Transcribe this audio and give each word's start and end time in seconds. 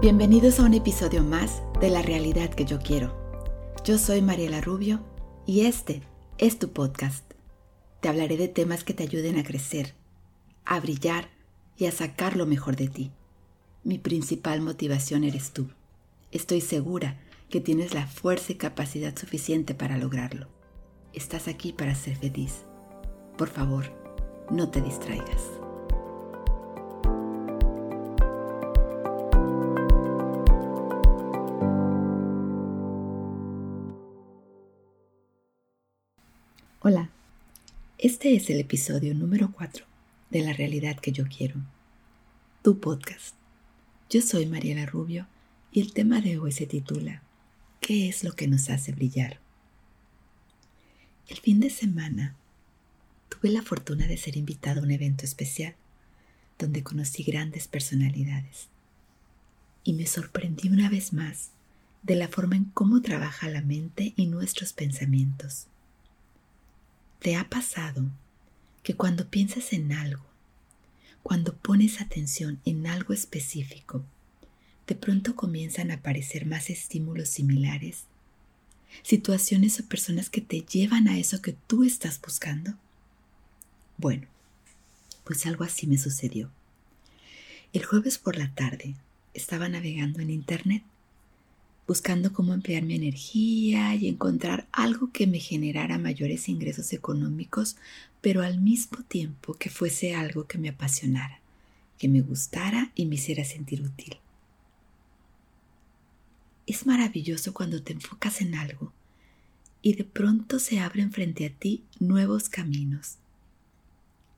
Bienvenidos 0.00 0.60
a 0.60 0.62
un 0.62 0.74
episodio 0.74 1.24
más 1.24 1.60
de 1.80 1.90
La 1.90 2.02
realidad 2.02 2.50
que 2.50 2.64
yo 2.64 2.78
quiero. 2.78 3.16
Yo 3.84 3.98
soy 3.98 4.22
Mariela 4.22 4.60
Rubio 4.60 5.00
y 5.44 5.62
este 5.62 6.02
es 6.38 6.60
tu 6.60 6.72
podcast. 6.72 7.24
Te 8.00 8.08
hablaré 8.08 8.36
de 8.36 8.46
temas 8.46 8.84
que 8.84 8.94
te 8.94 9.02
ayuden 9.02 9.36
a 9.40 9.42
crecer, 9.42 9.96
a 10.64 10.78
brillar 10.78 11.30
y 11.76 11.86
a 11.86 11.90
sacar 11.90 12.36
lo 12.36 12.46
mejor 12.46 12.76
de 12.76 12.86
ti. 12.86 13.10
Mi 13.82 13.98
principal 13.98 14.60
motivación 14.60 15.24
eres 15.24 15.50
tú. 15.50 15.66
Estoy 16.30 16.60
segura 16.60 17.18
que 17.50 17.60
tienes 17.60 17.92
la 17.92 18.06
fuerza 18.06 18.52
y 18.52 18.54
capacidad 18.54 19.18
suficiente 19.18 19.74
para 19.74 19.98
lograrlo. 19.98 20.46
Estás 21.12 21.48
aquí 21.48 21.72
para 21.72 21.96
ser 21.96 22.14
feliz. 22.14 22.66
Por 23.36 23.48
favor, 23.48 23.86
no 24.48 24.70
te 24.70 24.80
distraigas. 24.80 25.42
Este 37.98 38.36
es 38.36 38.48
el 38.48 38.60
episodio 38.60 39.12
número 39.12 39.50
4 39.50 39.84
de 40.30 40.42
La 40.42 40.52
realidad 40.52 41.00
que 41.00 41.10
yo 41.10 41.24
quiero, 41.26 41.56
tu 42.62 42.78
podcast. 42.78 43.34
Yo 44.08 44.22
soy 44.22 44.46
Mariela 44.46 44.86
Rubio 44.86 45.26
y 45.72 45.80
el 45.80 45.92
tema 45.92 46.20
de 46.20 46.38
hoy 46.38 46.52
se 46.52 46.66
titula 46.66 47.24
¿Qué 47.80 48.08
es 48.08 48.22
lo 48.22 48.34
que 48.34 48.46
nos 48.46 48.70
hace 48.70 48.92
brillar? 48.92 49.40
El 51.26 51.38
fin 51.38 51.58
de 51.58 51.70
semana 51.70 52.36
tuve 53.28 53.50
la 53.50 53.62
fortuna 53.62 54.06
de 54.06 54.16
ser 54.16 54.36
invitada 54.36 54.80
a 54.80 54.84
un 54.84 54.92
evento 54.92 55.24
especial 55.24 55.74
donde 56.56 56.84
conocí 56.84 57.24
grandes 57.24 57.66
personalidades 57.66 58.68
y 59.82 59.94
me 59.94 60.06
sorprendí 60.06 60.68
una 60.68 60.88
vez 60.88 61.12
más 61.12 61.50
de 62.04 62.14
la 62.14 62.28
forma 62.28 62.54
en 62.54 62.66
cómo 62.66 63.02
trabaja 63.02 63.48
la 63.48 63.60
mente 63.60 64.12
y 64.14 64.26
nuestros 64.26 64.72
pensamientos. 64.72 65.66
¿Te 67.20 67.34
ha 67.34 67.48
pasado 67.48 68.04
que 68.84 68.94
cuando 68.94 69.28
piensas 69.28 69.72
en 69.72 69.92
algo, 69.92 70.24
cuando 71.24 71.56
pones 71.56 72.00
atención 72.00 72.60
en 72.64 72.86
algo 72.86 73.12
específico, 73.12 74.04
de 74.86 74.94
pronto 74.94 75.34
comienzan 75.34 75.90
a 75.90 75.94
aparecer 75.94 76.46
más 76.46 76.70
estímulos 76.70 77.28
similares? 77.28 78.04
Situaciones 79.02 79.80
o 79.80 79.86
personas 79.86 80.30
que 80.30 80.40
te 80.40 80.60
llevan 80.60 81.08
a 81.08 81.18
eso 81.18 81.42
que 81.42 81.56
tú 81.66 81.82
estás 81.82 82.20
buscando. 82.20 82.74
Bueno, 83.96 84.28
pues 85.24 85.44
algo 85.44 85.64
así 85.64 85.88
me 85.88 85.98
sucedió. 85.98 86.52
El 87.72 87.84
jueves 87.84 88.16
por 88.16 88.38
la 88.38 88.54
tarde 88.54 88.94
estaba 89.34 89.68
navegando 89.68 90.20
en 90.20 90.30
Internet 90.30 90.84
buscando 91.88 92.34
cómo 92.34 92.52
emplear 92.52 92.82
mi 92.82 92.94
energía 92.94 93.94
y 93.94 94.08
encontrar 94.08 94.68
algo 94.72 95.10
que 95.10 95.26
me 95.26 95.40
generara 95.40 95.96
mayores 95.96 96.50
ingresos 96.50 96.92
económicos, 96.92 97.76
pero 98.20 98.42
al 98.42 98.60
mismo 98.60 99.02
tiempo 99.04 99.54
que 99.54 99.70
fuese 99.70 100.14
algo 100.14 100.46
que 100.46 100.58
me 100.58 100.68
apasionara, 100.68 101.40
que 101.98 102.08
me 102.08 102.20
gustara 102.20 102.92
y 102.94 103.06
me 103.06 103.14
hiciera 103.14 103.42
sentir 103.42 103.80
útil. 103.80 104.18
Es 106.66 106.84
maravilloso 106.84 107.54
cuando 107.54 107.82
te 107.82 107.94
enfocas 107.94 108.42
en 108.42 108.54
algo 108.54 108.92
y 109.80 109.94
de 109.94 110.04
pronto 110.04 110.58
se 110.58 110.80
abren 110.80 111.10
frente 111.10 111.46
a 111.46 111.50
ti 111.50 111.84
nuevos 111.98 112.50
caminos 112.50 113.16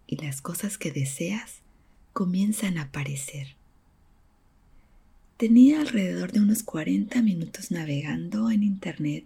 y 0.07 0.17
las 0.17 0.41
cosas 0.41 0.79
que 0.79 0.93
deseas 0.93 1.63
comienzan 2.13 2.79
a 2.79 2.83
aparecer. 2.83 3.60
Tenía 5.41 5.81
alrededor 5.81 6.33
de 6.33 6.41
unos 6.41 6.63
40 6.65 7.23
minutos 7.23 7.71
navegando 7.71 8.51
en 8.51 8.63
Internet 8.63 9.25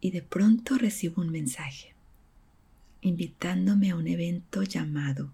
y 0.00 0.10
de 0.10 0.20
pronto 0.20 0.78
recibo 0.78 1.22
un 1.22 1.30
mensaje 1.30 1.94
invitándome 3.02 3.92
a 3.92 3.94
un 3.94 4.08
evento 4.08 4.64
llamado 4.64 5.30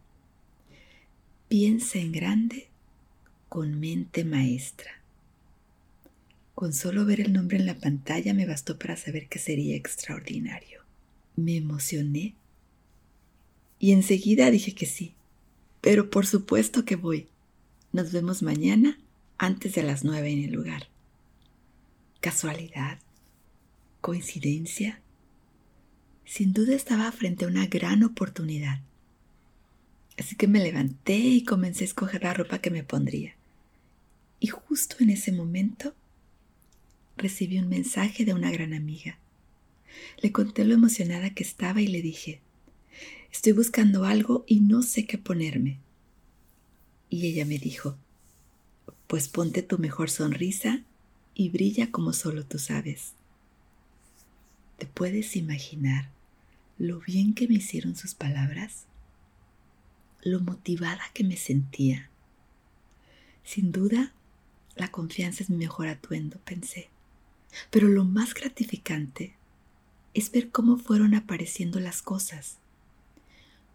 Piensa 1.49 2.01
en 2.01 2.13
grande 2.13 2.69
con 3.49 3.81
mente 3.81 4.27
maestra. 4.27 5.01
Con 6.55 6.75
solo 6.75 7.07
ver 7.07 7.23
el 7.23 7.33
nombre 7.33 7.57
en 7.57 7.65
la 7.65 7.79
pantalla 7.79 8.35
me 8.35 8.45
bastó 8.45 8.79
para 8.79 8.99
saber 8.99 9.27
que 9.27 9.39
sería 9.39 9.75
extraordinario. 9.75 10.83
Me 11.35 11.57
emocioné 11.57 12.35
y 13.79 13.93
enseguida 13.93 14.51
dije 14.51 14.75
que 14.75 14.85
sí, 14.85 15.15
pero 15.81 16.11
por 16.11 16.27
supuesto 16.27 16.85
que 16.85 16.97
voy. 16.97 17.27
Nos 17.91 18.13
vemos 18.13 18.43
mañana 18.43 18.99
antes 19.43 19.75
de 19.75 19.83
las 19.83 20.05
nueve 20.05 20.31
en 20.31 20.45
el 20.45 20.53
lugar. 20.53 20.87
¿Casualidad? 22.21 23.01
¿Coincidencia? 24.01 25.01
Sin 26.25 26.53
duda 26.53 26.77
estaba 26.77 27.11
frente 27.11 27.45
a 27.45 27.49
una 27.49 27.67
gran 27.67 28.05
oportunidad. 28.05 28.79
Así 30.17 30.37
que 30.37 30.47
me 30.47 30.63
levanté 30.63 31.17
y 31.17 31.43
comencé 31.43 31.83
a 31.83 31.87
escoger 31.87 32.23
la 32.23 32.35
ropa 32.35 32.61
que 32.61 32.71
me 32.71 32.85
pondría. 32.85 33.35
Y 34.39 34.47
justo 34.47 34.95
en 35.01 35.11
ese 35.11 35.33
momento 35.33 35.93
recibí 37.17 37.59
un 37.59 37.69
mensaje 37.69 38.25
de 38.25 38.35
una 38.35 38.53
gran 38.53 38.73
amiga. 38.73 39.19
Le 40.23 40.31
conté 40.31 40.65
lo 40.65 40.73
emocionada 40.73 41.35
que 41.35 41.43
estaba 41.43 41.81
y 41.81 41.89
le 41.89 42.01
dije, 42.01 42.41
estoy 43.33 43.55
buscando 43.55 44.05
algo 44.05 44.45
y 44.47 44.61
no 44.61 44.83
sé 44.83 45.05
qué 45.05 45.19
ponerme. 45.19 45.81
Y 47.11 47.27
ella 47.27 47.45
me 47.45 47.59
dijo, 47.59 47.99
pues 49.13 49.29
ponte 49.29 49.61
tu 49.61 49.77
mejor 49.77 50.09
sonrisa 50.09 50.81
y 51.35 51.51
brilla 51.51 51.91
como 51.91 52.15
solo 52.15 52.47
tú 52.47 52.59
sabes. 52.59 53.13
¿Te 54.79 54.87
puedes 54.87 55.37
imaginar 55.37 56.09
lo 56.79 56.99
bien 57.01 57.35
que 57.35 57.47
me 57.47 57.57
hicieron 57.57 57.95
sus 57.95 58.15
palabras? 58.15 58.87
Lo 60.23 60.41
motivada 60.41 61.03
que 61.13 61.25
me 61.25 61.37
sentía. 61.37 62.09
Sin 63.45 63.71
duda, 63.71 64.15
la 64.77 64.91
confianza 64.91 65.43
es 65.43 65.51
mi 65.51 65.59
mejor 65.59 65.89
atuendo, 65.89 66.39
pensé. 66.47 66.89
Pero 67.71 67.89
lo 67.89 68.07
más 68.07 68.33
gratificante 68.33 69.35
es 70.15 70.33
ver 70.33 70.51
cómo 70.51 70.79
fueron 70.79 71.15
apareciendo 71.15 71.81
las 71.81 72.01
cosas. 72.01 72.57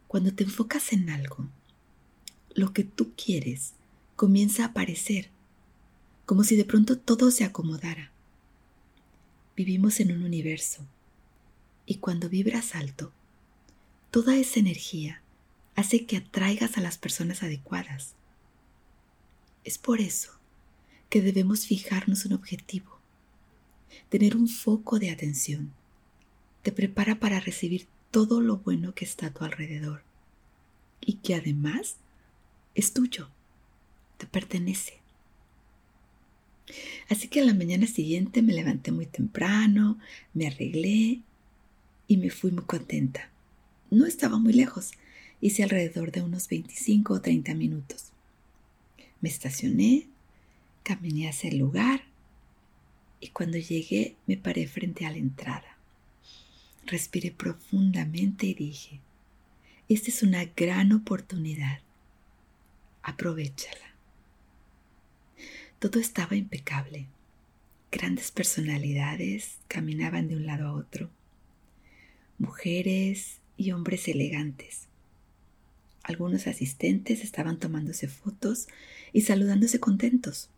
Cuando 0.08 0.34
te 0.34 0.46
enfocas 0.46 0.94
en 0.94 1.12
algo, 1.12 1.48
lo 2.56 2.74
que 2.74 2.84
tú 2.84 3.14
quieres 3.16 3.77
comienza 4.18 4.64
a 4.64 4.68
aparecer, 4.70 5.30
como 6.26 6.44
si 6.44 6.56
de 6.56 6.66
pronto 6.66 6.98
todo 6.98 7.30
se 7.30 7.44
acomodara. 7.44 8.12
Vivimos 9.56 10.00
en 10.00 10.12
un 10.12 10.24
universo 10.24 10.84
y 11.86 12.00
cuando 12.00 12.28
vibras 12.28 12.74
alto, 12.74 13.14
toda 14.10 14.36
esa 14.36 14.60
energía 14.60 15.22
hace 15.76 16.08
que 16.08 16.18
atraigas 16.18 16.80
a 16.80 16.82
las 16.82 16.98
personas 16.98 17.44
adecuadas. 17.44 18.16
Es 19.64 19.78
por 19.78 20.02
eso 20.02 20.32
que 21.10 21.22
debemos 21.22 21.68
fijarnos 21.68 22.26
un 22.26 22.34
objetivo. 22.34 23.00
Tener 24.10 24.36
un 24.36 24.48
foco 24.48 24.98
de 24.98 25.12
atención 25.12 25.74
te 26.64 26.72
prepara 26.72 27.20
para 27.20 27.40
recibir 27.40 27.88
todo 28.10 28.42
lo 28.42 28.58
bueno 28.58 28.96
que 28.96 29.06
está 29.06 29.28
a 29.28 29.34
tu 29.34 29.46
alrededor 29.46 30.02
y 31.02 31.18
que 31.18 31.36
además 31.36 31.98
es 32.74 32.94
tuyo 32.94 33.30
te 34.18 34.26
pertenece. 34.26 34.94
Así 37.10 37.28
que 37.28 37.40
a 37.40 37.46
la 37.46 37.54
mañana 37.54 37.88
siguiente 37.88 38.42
me 38.42 38.54
levanté 38.54 38.92
muy 38.92 39.06
temprano, 39.06 39.98
me 40.34 40.48
arreglé 40.48 41.22
y 42.08 42.18
me 42.18 42.30
fui 42.30 42.52
muy 42.52 42.66
contenta. 42.66 43.30
No 43.90 44.06
estaba 44.06 44.38
muy 44.38 44.54
lejos, 44.54 44.92
hice 45.40 45.64
alrededor 45.64 46.12
de 46.12 46.22
unos 46.22 46.50
25 46.50 47.14
o 47.14 47.22
30 47.22 47.54
minutos. 47.54 48.12
Me 49.22 49.30
estacioné, 49.30 50.08
caminé 50.84 51.30
hacia 51.30 51.50
el 51.50 51.58
lugar 51.58 52.04
y 53.20 53.30
cuando 53.30 53.58
llegué 53.58 54.16
me 54.28 54.38
paré 54.38 54.68
frente 54.68 55.06
a 55.06 55.12
la 55.12 55.18
entrada. 55.18 55.78
Respiré 56.86 57.32
profundamente 57.32 58.46
y 58.48 58.54
dije, 58.54 59.00
esta 59.90 60.10
es 60.10 60.24
una 60.24 60.46
gran 60.46 60.92
oportunidad. 60.92 61.80
Aprovechala. 63.04 63.87
Todo 65.80 66.00
estaba 66.00 66.36
impecable. 66.36 67.06
Grandes 67.92 68.32
personalidades 68.32 69.60
caminaban 69.68 70.28
de 70.28 70.36
un 70.36 70.48
lado 70.48 70.68
a 70.68 70.74
otro. 70.74 71.12
Mujeres 72.40 73.38
y 73.58 73.72
hombres 73.72 74.08
elegantes. 74.08 74.88
Algunos 76.02 76.48
asistentes 76.48 77.24
estaban 77.24 77.60
tomándose 77.60 78.08
fotos 78.08 78.68
y 79.14 79.22
saludándose 79.22 79.80
contentos, 79.80 80.50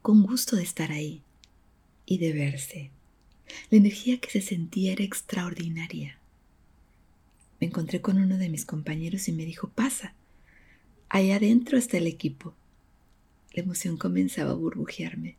con 0.00 0.22
gusto 0.22 0.56
de 0.56 0.62
estar 0.62 0.90
ahí 0.90 1.20
y 2.06 2.16
de 2.16 2.32
verse. 2.32 2.90
La 3.70 3.76
energía 3.76 4.20
que 4.20 4.30
se 4.30 4.40
sentía 4.40 4.92
era 4.92 5.04
extraordinaria. 5.04 6.18
Me 7.60 7.66
encontré 7.66 8.00
con 8.00 8.16
uno 8.16 8.38
de 8.38 8.48
mis 8.48 8.64
compañeros 8.64 9.28
y 9.28 9.32
me 9.32 9.44
dijo, 9.44 9.68
pasa, 9.68 10.14
ahí 11.10 11.30
adentro 11.30 11.76
está 11.76 11.98
el 11.98 12.06
equipo 12.06 12.54
La 13.52 13.62
emoción 13.62 13.96
comenzaba 13.96 14.50
a 14.50 14.54
burbujearme. 14.54 15.36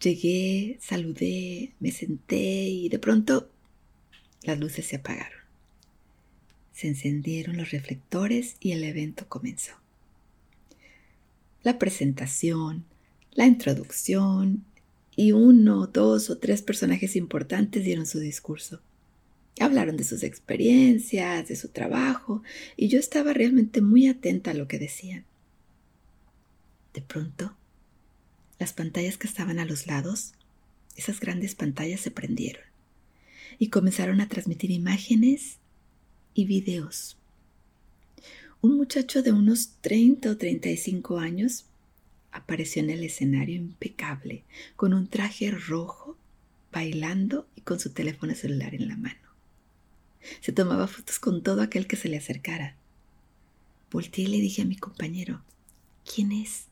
Llegué, 0.00 0.78
saludé, 0.80 1.72
me 1.80 1.92
senté 1.92 2.36
y 2.36 2.88
de 2.88 2.98
pronto 2.98 3.50
las 4.42 4.58
luces 4.58 4.86
se 4.86 4.96
apagaron. 4.96 5.38
Se 6.72 6.88
encendieron 6.88 7.56
los 7.56 7.70
reflectores 7.70 8.56
y 8.60 8.72
el 8.72 8.84
evento 8.84 9.28
comenzó. 9.28 9.72
La 11.62 11.78
presentación, 11.78 12.84
la 13.32 13.46
introducción 13.46 14.64
y 15.16 15.32
uno, 15.32 15.88
dos 15.88 16.30
o 16.30 16.38
tres 16.38 16.62
personajes 16.62 17.16
importantes 17.16 17.84
dieron 17.84 18.06
su 18.06 18.20
discurso. 18.20 18.80
Hablaron 19.58 19.96
de 19.96 20.04
sus 20.04 20.22
experiencias, 20.22 21.48
de 21.48 21.56
su 21.56 21.68
trabajo, 21.68 22.42
y 22.76 22.86
yo 22.86 23.00
estaba 23.00 23.32
realmente 23.32 23.80
muy 23.80 24.06
atenta 24.06 24.52
a 24.52 24.54
lo 24.54 24.68
que 24.68 24.78
decían. 24.78 25.24
De 26.94 27.02
pronto, 27.02 27.56
las 28.58 28.72
pantallas 28.72 29.18
que 29.18 29.26
estaban 29.26 29.58
a 29.58 29.64
los 29.64 29.86
lados, 29.86 30.32
esas 30.96 31.20
grandes 31.20 31.54
pantallas 31.54 32.00
se 32.00 32.10
prendieron 32.10 32.64
y 33.58 33.68
comenzaron 33.68 34.20
a 34.20 34.28
transmitir 34.28 34.70
imágenes 34.70 35.58
y 36.34 36.44
videos. 36.44 37.16
Un 38.60 38.76
muchacho 38.76 39.22
de 39.22 39.32
unos 39.32 39.74
30 39.80 40.30
o 40.30 40.36
35 40.36 41.18
años 41.18 41.66
apareció 42.32 42.82
en 42.82 42.90
el 42.90 43.04
escenario 43.04 43.56
impecable, 43.56 44.44
con 44.76 44.92
un 44.92 45.08
traje 45.08 45.50
rojo, 45.50 46.16
bailando 46.72 47.46
y 47.54 47.62
con 47.62 47.80
su 47.80 47.90
teléfono 47.90 48.34
celular 48.34 48.74
en 48.74 48.88
la 48.88 48.96
mano. 48.96 49.28
Se 50.40 50.52
tomaba 50.52 50.86
fotos 50.88 51.18
con 51.18 51.42
todo 51.42 51.62
aquel 51.62 51.86
que 51.86 51.96
se 51.96 52.08
le 52.08 52.16
acercara. 52.16 52.76
Volteé 53.90 54.24
y 54.24 54.28
le 54.28 54.38
dije 54.38 54.62
a 54.62 54.66
mi 54.66 54.76
compañero, 54.76 55.42
¿quién 56.04 56.32
es? 56.32 56.66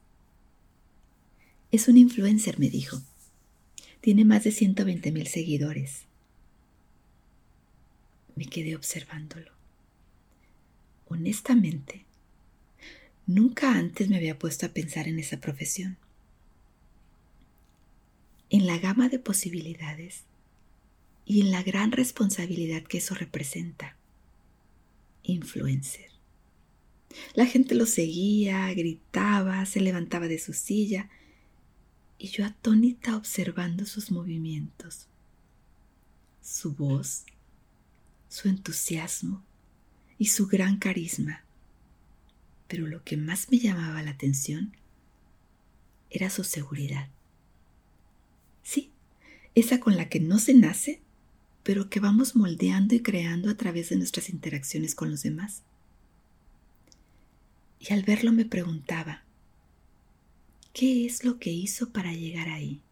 Es 1.76 1.88
un 1.88 1.99
influencer, 1.99 2.58
me 2.58 2.70
dijo. 2.70 3.02
Tiene 4.00 4.25
más 4.25 4.44
de 4.44 4.50
120 4.50 5.12
mil 5.12 5.26
seguidores. 5.26 6.05
Me 8.34 8.46
quedé 8.46 8.75
observándolo. 8.75 9.52
Honestamente, 11.06 12.06
nunca 13.26 13.75
antes 13.75 14.08
me 14.08 14.17
había 14.17 14.38
puesto 14.38 14.64
a 14.64 14.70
pensar 14.70 15.06
en 15.06 15.19
esa 15.19 15.38
profesión. 15.38 15.99
En 18.49 18.67
la 18.67 18.79
gama 18.79 19.11
de 19.11 19.19
posibilidades 19.19 20.22
y 21.26 21.43
en 21.43 21.50
la 21.50 21.62
gran 21.62 21.93
responsabilidad 21.93 22.84
que 22.84 22.96
eso 22.96 23.14
representa. 23.14 23.99
Influencer. 25.25 26.08
La 27.34 27.44
gente 27.44 27.75
lo 27.75 27.84
seguía, 27.84 28.72
gritaba, 28.72 29.67
se 29.67 29.82
levantaba 29.82 30.26
de 30.26 30.38
su 30.38 30.55
silla 30.55 31.11
y 32.19 32.29
yo 32.29 32.45
atónita 32.45 33.17
observando 33.17 33.85
sus 33.85 34.11
movimientos, 34.11 35.07
su 36.43 36.73
voz, 36.73 37.25
su 38.29 38.49
entusiasmo 38.49 39.43
y 40.19 40.27
su 40.27 40.47
gran 40.47 40.79
carisma. 40.79 41.43
Pero 42.69 42.87
lo 42.87 43.05
que 43.05 43.17
más 43.17 43.51
me 43.51 43.59
llamaba 43.59 44.03
la 44.03 44.13
atención 44.13 44.77
era 46.11 46.31
su 46.31 46.45
seguridad. 46.45 47.09
Sí, 48.63 48.91
esa 49.55 49.81
con 49.81 49.97
la 49.97 50.09
que 50.09 50.21
no 50.21 50.39
se 50.39 50.55
nace, 50.55 51.01
pero 51.63 51.91
que 51.91 52.01
vamos 52.01 52.35
moldeando 52.37 52.95
y 52.95 53.03
creando 53.03 53.51
a 53.51 53.57
través 53.57 53.91
de 53.91 53.97
nuestras 53.97 54.29
interacciones 54.31 54.95
con 54.95 55.11
los 55.11 55.23
demás. 55.23 55.63
Y 57.79 57.93
al 57.93 58.03
verlo 58.03 58.33
me 58.33 58.45
preguntaba, 58.45 59.25
¿qué 60.76 61.06
es 61.06 61.25
lo 61.25 61.38
que 61.38 61.50
hizo 61.50 61.88
para 61.88 62.12
llegar 62.12 62.50
ahí? 62.50 62.82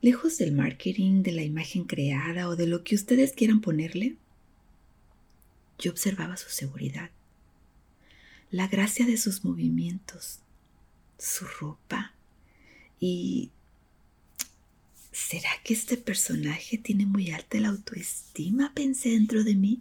Lejos 0.00 0.36
del 0.38 0.50
marketing, 0.50 1.22
de 1.22 1.30
la 1.30 1.44
imagen 1.44 1.84
creada 1.84 2.48
o 2.48 2.56
de 2.56 2.66
lo 2.66 2.82
que 2.82 2.96
ustedes 2.96 3.30
quieran 3.30 3.60
ponerle, 3.60 4.16
yo 5.78 5.92
observaba 5.92 6.36
su 6.36 6.50
seguridad, 6.50 7.12
la 8.50 8.66
gracia 8.66 9.06
de 9.06 9.16
sus 9.16 9.44
movimientos, 9.44 10.40
su 11.16 11.44
ropa 11.46 12.12
y 12.98 13.52
¿será 15.12 15.50
que 15.62 15.74
este 15.74 15.96
personaje 15.96 16.76
tiene 16.76 17.06
muy 17.06 17.30
alta 17.30 17.60
la 17.60 17.68
autoestima? 17.68 18.72
Pensé 18.74 19.10
dentro 19.10 19.44
de 19.44 19.54
mí. 19.54 19.80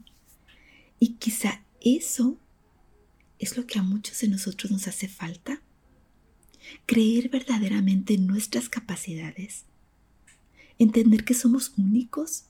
Y 1.00 1.14
quizá 1.14 1.64
eso 1.80 2.38
es 3.40 3.58
lo 3.58 3.66
que 3.66 3.80
a 3.80 3.82
muchos 3.82 4.20
de 4.20 4.28
nosotros 4.28 4.72
nos 4.72 4.88
hace 4.88 5.08
falta. 5.08 5.60
Creer 6.86 7.30
verdaderamente 7.30 8.14
en 8.14 8.28
nuestras 8.28 8.70
capacidades. 8.70 9.66
Entender 10.80 11.24
que 11.24 11.34
somos 11.34 11.74
únicos 11.78 12.44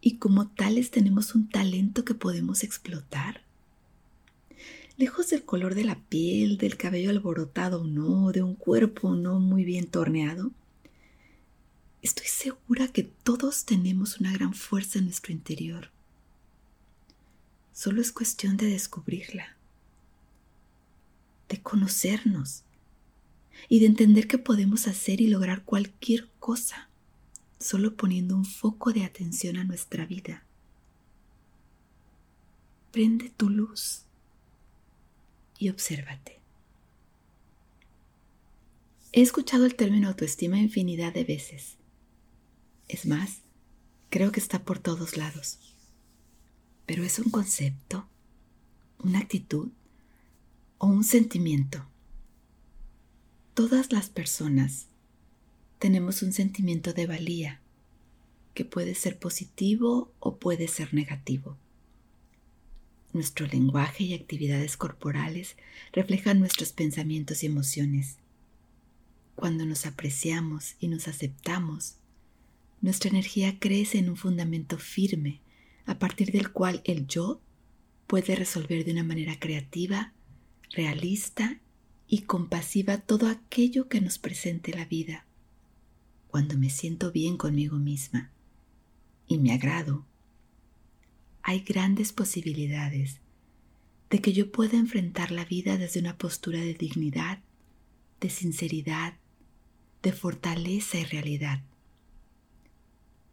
y 0.00 0.16
como 0.16 0.48
tales 0.48 0.90
tenemos 0.90 1.34
un 1.34 1.48
talento 1.48 2.04
que 2.04 2.14
podemos 2.14 2.62
explotar. 2.62 3.42
Lejos 4.96 5.30
del 5.30 5.44
color 5.44 5.74
de 5.74 5.84
la 5.84 5.98
piel, 5.98 6.56
del 6.56 6.76
cabello 6.76 7.10
alborotado 7.10 7.82
o 7.82 7.84
no, 7.84 8.32
de 8.32 8.42
un 8.42 8.54
cuerpo 8.54 9.14
no 9.14 9.40
muy 9.40 9.64
bien 9.64 9.86
torneado, 9.86 10.52
Estoy 12.04 12.26
segura 12.26 12.88
que 12.88 13.02
todos 13.02 13.64
tenemos 13.64 14.20
una 14.20 14.30
gran 14.30 14.52
fuerza 14.52 14.98
en 14.98 15.06
nuestro 15.06 15.32
interior. 15.32 15.90
Solo 17.72 18.02
es 18.02 18.12
cuestión 18.12 18.58
de 18.58 18.66
descubrirla, 18.66 19.56
de 21.48 21.62
conocernos 21.62 22.62
y 23.68 23.80
de 23.80 23.86
entender 23.86 24.26
que 24.26 24.38
podemos 24.38 24.86
hacer 24.86 25.20
y 25.20 25.28
lograr 25.28 25.64
cualquier 25.64 26.28
cosa 26.38 26.88
solo 27.58 27.96
poniendo 27.96 28.36
un 28.36 28.44
foco 28.44 28.92
de 28.92 29.04
atención 29.04 29.56
a 29.56 29.64
nuestra 29.64 30.06
vida. 30.06 30.44
Prende 32.92 33.30
tu 33.30 33.48
luz 33.48 34.02
y 35.58 35.70
obsérvate. 35.70 36.40
He 39.12 39.22
escuchado 39.22 39.64
el 39.64 39.74
término 39.74 40.08
autoestima 40.08 40.58
infinidad 40.58 41.14
de 41.14 41.24
veces 41.24 41.76
es 42.88 43.06
más, 43.06 43.40
creo 44.10 44.32
que 44.32 44.40
está 44.40 44.64
por 44.64 44.78
todos 44.78 45.16
lados. 45.16 45.58
Pero 46.86 47.02
es 47.02 47.18
un 47.18 47.30
concepto, 47.30 48.06
una 48.98 49.20
actitud 49.20 49.70
o 50.78 50.86
un 50.86 51.04
sentimiento. 51.04 51.86
Todas 53.54 53.92
las 53.92 54.10
personas 54.10 54.88
tenemos 55.78 56.22
un 56.22 56.32
sentimiento 56.32 56.92
de 56.92 57.06
valía 57.06 57.60
que 58.52 58.64
puede 58.64 58.96
ser 58.96 59.16
positivo 59.16 60.10
o 60.18 60.38
puede 60.38 60.66
ser 60.66 60.92
negativo. 60.92 61.56
Nuestro 63.12 63.46
lenguaje 63.46 64.02
y 64.02 64.14
actividades 64.14 64.76
corporales 64.76 65.54
reflejan 65.92 66.40
nuestros 66.40 66.72
pensamientos 66.72 67.44
y 67.44 67.46
emociones. 67.46 68.16
Cuando 69.36 69.64
nos 69.66 69.86
apreciamos 69.86 70.74
y 70.80 70.88
nos 70.88 71.06
aceptamos, 71.06 71.94
nuestra 72.80 73.08
energía 73.08 73.60
crece 73.60 73.98
en 73.98 74.10
un 74.10 74.16
fundamento 74.16 74.78
firme, 74.78 75.38
a 75.86 76.00
partir 76.00 76.32
del 76.32 76.50
cual 76.50 76.80
el 76.82 77.06
yo 77.06 77.40
puede 78.08 78.34
resolver 78.34 78.84
de 78.84 78.90
una 78.90 79.04
manera 79.04 79.38
creativa, 79.38 80.12
realista 80.70 81.60
y 82.08 82.22
compasiva 82.22 82.98
todo 82.98 83.28
aquello 83.28 83.88
que 83.88 84.00
nos 84.00 84.18
presente 84.18 84.72
la 84.72 84.84
vida. 84.84 85.24
Cuando 86.28 86.58
me 86.58 86.70
siento 86.70 87.12
bien 87.12 87.36
conmigo 87.36 87.76
misma 87.76 88.30
y 89.26 89.38
me 89.38 89.52
agrado, 89.52 90.04
hay 91.42 91.60
grandes 91.60 92.12
posibilidades 92.12 93.18
de 94.10 94.20
que 94.20 94.32
yo 94.32 94.52
pueda 94.52 94.78
enfrentar 94.78 95.30
la 95.30 95.44
vida 95.44 95.76
desde 95.76 96.00
una 96.00 96.16
postura 96.16 96.60
de 96.60 96.74
dignidad, 96.74 97.40
de 98.20 98.30
sinceridad, 98.30 99.14
de 100.02 100.12
fortaleza 100.12 100.98
y 100.98 101.04
realidad. 101.04 101.62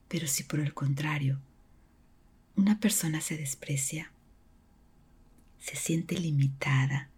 Pero 0.07 0.27
si 0.27 0.43
por 0.43 0.59
el 0.59 0.73
contrario 0.73 1.39
una 2.55 2.79
persona 2.79 3.21
se 3.21 3.37
desprecia, 3.37 4.11
se 5.59 5.75
siente 5.75 6.19
limitada, 6.19 7.10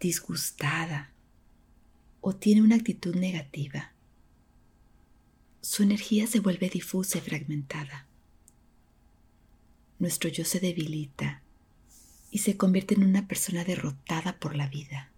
disgustada 0.00 1.12
o 2.20 2.34
tiene 2.34 2.62
una 2.62 2.76
actitud 2.76 3.14
negativa, 3.14 3.92
su 5.60 5.82
energía 5.82 6.26
se 6.26 6.40
vuelve 6.40 6.70
difusa 6.70 7.18
y 7.18 7.20
fragmentada. 7.20 8.06
Nuestro 9.98 10.30
yo 10.30 10.44
se 10.44 10.60
debilita 10.60 11.42
y 12.30 12.38
se 12.38 12.56
convierte 12.56 12.94
en 12.94 13.04
una 13.04 13.26
persona 13.26 13.64
derrotada 13.64 14.38
por 14.38 14.54
la 14.54 14.68
vida. 14.68 15.10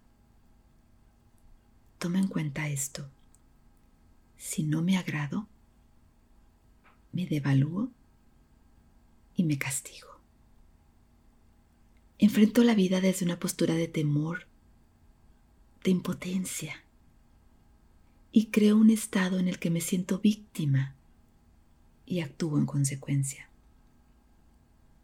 Toma 1.99 2.19
en 2.19 2.27
cuenta 2.27 2.67
esto. 2.67 3.09
Si 4.37 4.63
no 4.63 4.81
me 4.81 4.97
agrado, 4.97 5.47
me 7.11 7.27
devalúo 7.27 7.91
y 9.35 9.43
me 9.43 9.57
castigo. 9.57 10.07
Enfrento 12.17 12.63
la 12.63 12.75
vida 12.75 13.01
desde 13.01 13.25
una 13.25 13.39
postura 13.39 13.75
de 13.75 13.87
temor, 13.87 14.47
de 15.83 15.91
impotencia 15.91 16.83
y 18.31 18.47
creo 18.47 18.77
un 18.77 18.89
estado 18.89 19.39
en 19.39 19.47
el 19.47 19.59
que 19.59 19.69
me 19.69 19.81
siento 19.81 20.19
víctima 20.19 20.95
y 22.05 22.21
actúo 22.21 22.57
en 22.57 22.65
consecuencia. 22.65 23.49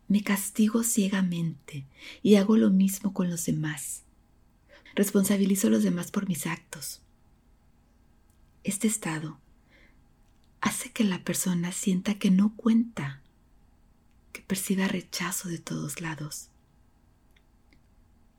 Me 0.08 0.24
castigo 0.24 0.84
ciegamente 0.84 1.86
y 2.24 2.36
hago 2.36 2.56
lo 2.56 2.70
mismo 2.70 3.14
con 3.14 3.30
los 3.30 3.46
demás. 3.46 4.04
Responsabilizo 4.96 5.68
a 5.68 5.72
los 5.72 5.84
demás 5.84 6.12
por 6.12 6.28
mis 6.30 6.48
actos. 6.48 7.02
Este 8.64 8.88
estado 8.88 9.40
hace 10.62 10.92
que 10.92 11.04
la 11.04 11.24
persona 11.24 11.72
sienta 11.72 12.16
que 12.16 12.32
no 12.32 12.56
cuenta, 12.56 13.22
que 14.32 14.42
perciba 14.42 14.88
rechazo 14.88 15.50
de 15.50 15.60
todos 15.60 16.00
lados. 16.00 16.50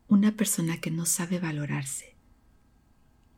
Una 0.08 0.36
persona 0.36 0.80
que 0.80 0.90
no 0.90 1.04
sabe 1.04 1.38
valorarse 1.38 2.17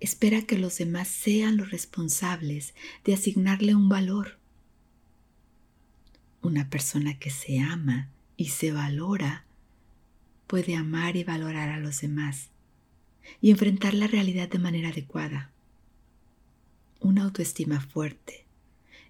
espera 0.01 0.43
que 0.43 0.59
los 0.59 0.79
demás 0.79 1.09
sean 1.09 1.57
los 1.57 1.71
responsables 1.71 2.75
de 3.05 3.15
asignarle 3.15 3.75
un 3.75 3.89
valor. 3.89 4.39
Una 6.43 6.71
persona 6.71 7.19
que 7.19 7.31
se 7.31 7.61
ama 7.61 8.09
y 8.37 8.47
se 8.47 8.73
valora 8.73 9.45
puede 10.47 10.75
amar 10.75 11.17
y 11.17 11.25
valorar 11.25 11.69
a 11.69 11.79
los 11.79 12.01
demás 12.01 12.49
y 13.43 13.51
enfrentar 13.51 13.95
la 13.95 14.07
realidad 14.07 14.49
de 14.49 14.59
manera 14.59 14.89
adecuada. 14.89 15.53
Una 16.99 17.25
autoestima 17.25 17.81
fuerte 17.81 18.47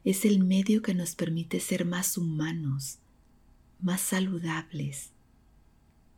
es 0.05 0.25
el 0.25 0.41
medio 0.41 0.83
que 0.83 0.95
nos 0.95 1.15
permite 1.15 1.61
ser 1.61 1.85
más 1.85 2.19
humanos, 2.19 2.99
más 3.81 4.01
saludables, 4.01 5.11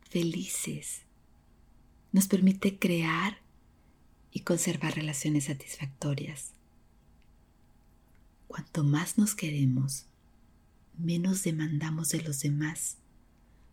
felices. 0.09 1.03
Nos 2.11 2.27
permite 2.27 2.77
crear 2.77 3.42
y 4.33 4.41
conservar 4.41 4.95
relaciones 4.95 5.45
satisfactorias. 5.45 6.53
Cuanto 8.47 8.83
más 8.83 9.17
nos 9.17 9.35
queremos, 9.35 10.07
menos 10.97 11.43
demandamos 11.43 12.09
de 12.09 12.21
los 12.21 12.41
demás, 12.41 12.97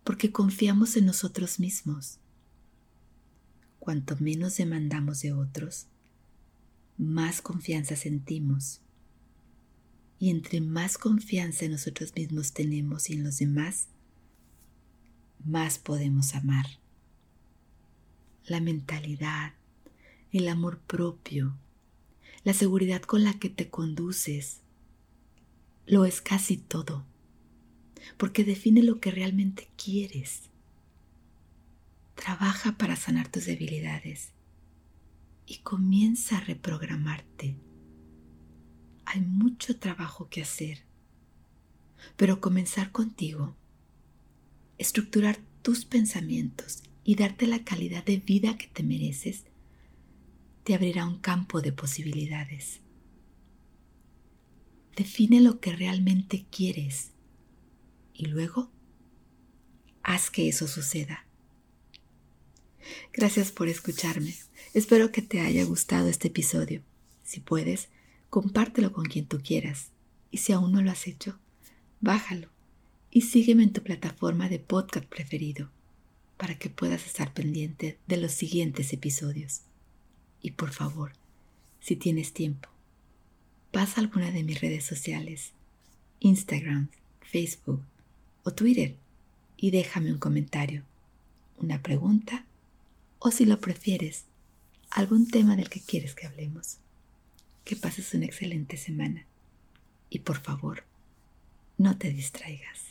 porque 0.04 0.30
confiamos 0.30 0.96
en 0.96 1.06
nosotros 1.06 1.58
mismos. 1.58 2.18
Cuanto 3.78 4.16
menos 4.18 4.58
demandamos 4.58 5.22
de 5.22 5.32
otros, 5.32 5.86
más 6.98 7.40
confianza 7.40 7.96
sentimos. 7.96 8.80
Y 10.18 10.28
entre 10.28 10.60
más 10.60 10.98
confianza 10.98 11.64
en 11.64 11.72
nosotros 11.72 12.12
mismos 12.14 12.52
tenemos 12.52 13.08
y 13.08 13.14
en 13.14 13.24
los 13.24 13.38
demás, 13.38 13.88
más 15.42 15.78
podemos 15.78 16.34
amar. 16.34 16.66
La 18.44 18.60
mentalidad, 18.60 19.54
el 20.32 20.48
amor 20.48 20.78
propio, 20.80 21.56
la 22.44 22.54
seguridad 22.54 23.02
con 23.02 23.24
la 23.24 23.38
que 23.38 23.50
te 23.50 23.68
conduces, 23.68 24.60
lo 25.86 26.04
es 26.04 26.20
casi 26.20 26.56
todo, 26.56 27.04
porque 28.16 28.44
define 28.44 28.82
lo 28.82 29.00
que 29.00 29.10
realmente 29.10 29.68
quieres. 29.76 30.50
Trabaja 32.14 32.78
para 32.78 32.96
sanar 32.96 33.28
tus 33.28 33.46
debilidades 33.46 34.30
y 35.46 35.58
comienza 35.58 36.38
a 36.38 36.40
reprogramarte. 36.40 37.56
Hay 39.06 39.20
mucho 39.20 39.78
trabajo 39.78 40.28
que 40.28 40.42
hacer, 40.42 40.84
pero 42.16 42.40
comenzar 42.40 42.92
contigo, 42.92 43.56
estructurar 44.78 45.40
tus 45.62 45.84
pensamientos 45.84 46.84
y 47.02 47.16
darte 47.16 47.48
la 47.48 47.64
calidad 47.64 48.04
de 48.04 48.18
vida 48.18 48.56
que 48.56 48.68
te 48.68 48.84
mereces 48.84 49.49
te 50.64 50.74
abrirá 50.74 51.06
un 51.06 51.18
campo 51.18 51.60
de 51.60 51.72
posibilidades. 51.72 52.80
Define 54.96 55.40
lo 55.40 55.60
que 55.60 55.74
realmente 55.74 56.46
quieres 56.50 57.12
y 58.14 58.26
luego 58.26 58.70
haz 60.02 60.30
que 60.30 60.48
eso 60.48 60.68
suceda. 60.68 61.26
Gracias 63.12 63.52
por 63.52 63.68
escucharme. 63.68 64.34
Espero 64.74 65.12
que 65.12 65.22
te 65.22 65.40
haya 65.40 65.64
gustado 65.64 66.08
este 66.08 66.28
episodio. 66.28 66.82
Si 67.22 67.40
puedes, 67.40 67.88
compártelo 68.28 68.92
con 68.92 69.04
quien 69.04 69.26
tú 69.26 69.40
quieras. 69.42 69.90
Y 70.30 70.38
si 70.38 70.52
aún 70.52 70.72
no 70.72 70.82
lo 70.82 70.90
has 70.90 71.06
hecho, 71.06 71.38
bájalo 72.00 72.48
y 73.10 73.22
sígueme 73.22 73.64
en 73.64 73.72
tu 73.72 73.82
plataforma 73.82 74.48
de 74.48 74.58
podcast 74.58 75.06
preferido 75.06 75.70
para 76.36 76.58
que 76.58 76.70
puedas 76.70 77.04
estar 77.06 77.34
pendiente 77.34 77.98
de 78.06 78.16
los 78.16 78.32
siguientes 78.32 78.92
episodios. 78.92 79.62
Y 80.42 80.52
por 80.52 80.72
favor, 80.72 81.12
si 81.80 81.96
tienes 81.96 82.32
tiempo, 82.32 82.68
pasa 83.72 84.00
a 84.00 84.04
alguna 84.04 84.30
de 84.30 84.42
mis 84.42 84.60
redes 84.60 84.84
sociales, 84.84 85.52
Instagram, 86.20 86.88
Facebook 87.20 87.82
o 88.42 88.52
Twitter 88.52 88.96
y 89.56 89.70
déjame 89.70 90.12
un 90.12 90.18
comentario, 90.18 90.82
una 91.58 91.82
pregunta 91.82 92.44
o 93.18 93.30
si 93.30 93.44
lo 93.44 93.60
prefieres, 93.60 94.24
algún 94.90 95.28
tema 95.28 95.56
del 95.56 95.68
que 95.68 95.80
quieres 95.80 96.14
que 96.14 96.26
hablemos. 96.26 96.78
Que 97.64 97.76
pases 97.76 98.14
una 98.14 98.24
excelente 98.24 98.76
semana 98.76 99.26
y 100.08 100.20
por 100.20 100.40
favor, 100.40 100.84
no 101.78 101.96
te 101.96 102.10
distraigas. 102.10 102.89